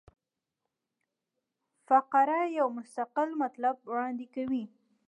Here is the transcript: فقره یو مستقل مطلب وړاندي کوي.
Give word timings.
فقره 1.87 2.39
یو 2.57 2.67
مستقل 2.77 3.29
مطلب 3.43 3.75
وړاندي 3.89 4.27
کوي. 4.35 4.63